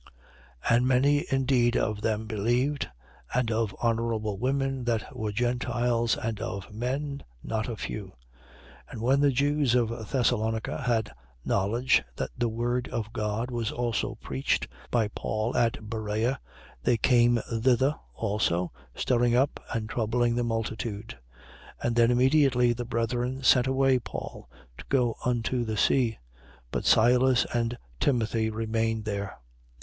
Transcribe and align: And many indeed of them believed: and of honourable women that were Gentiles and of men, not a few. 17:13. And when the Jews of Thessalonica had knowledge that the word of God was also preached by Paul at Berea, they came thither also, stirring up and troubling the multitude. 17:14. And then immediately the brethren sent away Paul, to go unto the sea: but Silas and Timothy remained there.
And 0.67 0.87
many 0.87 1.25
indeed 1.31 1.77
of 1.77 2.01
them 2.01 2.25
believed: 2.25 2.89
and 3.35 3.51
of 3.51 3.75
honourable 3.83 4.39
women 4.39 4.83
that 4.85 5.15
were 5.15 5.31
Gentiles 5.31 6.17
and 6.17 6.39
of 6.41 6.73
men, 6.73 7.21
not 7.43 7.69
a 7.69 7.75
few. 7.75 8.05
17:13. 8.05 8.13
And 8.91 9.01
when 9.03 9.19
the 9.19 9.29
Jews 9.29 9.75
of 9.75 10.09
Thessalonica 10.09 10.81
had 10.87 11.11
knowledge 11.45 12.03
that 12.15 12.31
the 12.35 12.49
word 12.49 12.87
of 12.87 13.13
God 13.13 13.51
was 13.51 13.71
also 13.71 14.15
preached 14.15 14.67
by 14.89 15.07
Paul 15.09 15.55
at 15.55 15.87
Berea, 15.87 16.39
they 16.81 16.97
came 16.97 17.39
thither 17.55 17.93
also, 18.15 18.71
stirring 18.95 19.35
up 19.35 19.59
and 19.71 19.87
troubling 19.87 20.33
the 20.33 20.43
multitude. 20.43 21.15
17:14. 21.83 21.87
And 21.87 21.95
then 21.95 22.09
immediately 22.09 22.73
the 22.73 22.85
brethren 22.85 23.43
sent 23.43 23.67
away 23.67 23.99
Paul, 23.99 24.49
to 24.79 24.85
go 24.89 25.15
unto 25.23 25.63
the 25.63 25.77
sea: 25.77 26.17
but 26.71 26.85
Silas 26.85 27.45
and 27.53 27.77
Timothy 27.99 28.49
remained 28.49 29.05
there. 29.05 29.37